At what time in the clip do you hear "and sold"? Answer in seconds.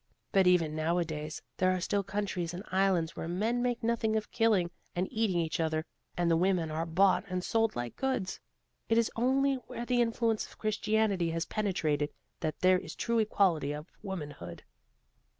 7.29-7.75